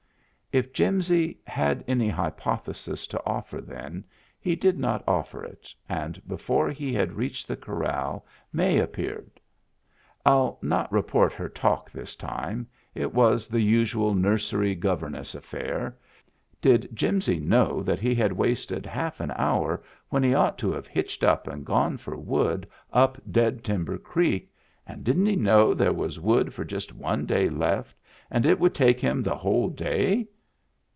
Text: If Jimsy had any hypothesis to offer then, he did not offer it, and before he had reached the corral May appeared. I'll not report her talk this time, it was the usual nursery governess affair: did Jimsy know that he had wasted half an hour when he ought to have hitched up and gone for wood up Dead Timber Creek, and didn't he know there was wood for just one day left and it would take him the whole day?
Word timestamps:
If 0.53 0.73
Jimsy 0.73 1.39
had 1.47 1.81
any 1.87 2.09
hypothesis 2.09 3.07
to 3.07 3.23
offer 3.25 3.61
then, 3.61 4.03
he 4.37 4.53
did 4.53 4.77
not 4.77 5.01
offer 5.07 5.45
it, 5.45 5.73
and 5.87 6.21
before 6.27 6.69
he 6.71 6.91
had 6.93 7.13
reached 7.13 7.47
the 7.47 7.55
corral 7.55 8.25
May 8.51 8.77
appeared. 8.77 9.39
I'll 10.25 10.59
not 10.61 10.91
report 10.91 11.31
her 11.31 11.47
talk 11.47 11.89
this 11.89 12.17
time, 12.17 12.67
it 12.93 13.13
was 13.13 13.47
the 13.47 13.61
usual 13.61 14.13
nursery 14.13 14.75
governess 14.75 15.35
affair: 15.35 15.97
did 16.59 16.89
Jimsy 16.93 17.39
know 17.39 17.81
that 17.83 17.99
he 17.99 18.13
had 18.13 18.33
wasted 18.33 18.85
half 18.85 19.21
an 19.21 19.31
hour 19.37 19.81
when 20.09 20.21
he 20.21 20.33
ought 20.33 20.57
to 20.57 20.73
have 20.73 20.85
hitched 20.85 21.23
up 21.23 21.47
and 21.47 21.65
gone 21.65 21.95
for 21.95 22.17
wood 22.17 22.67
up 22.91 23.17
Dead 23.31 23.63
Timber 23.63 23.97
Creek, 23.97 24.51
and 24.85 25.05
didn't 25.05 25.27
he 25.27 25.37
know 25.37 25.73
there 25.73 25.93
was 25.93 26.19
wood 26.19 26.53
for 26.53 26.65
just 26.65 26.93
one 26.93 27.25
day 27.25 27.47
left 27.47 27.95
and 28.29 28.45
it 28.45 28.59
would 28.59 28.75
take 28.75 28.99
him 28.99 29.21
the 29.23 29.37
whole 29.37 29.69
day? 29.69 30.27